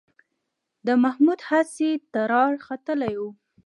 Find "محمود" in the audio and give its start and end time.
1.03-1.39